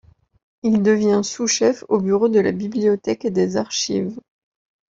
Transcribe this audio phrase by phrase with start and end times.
[0.63, 4.19] Il devient sous-chef au bureau de la bibliothèque et des archives.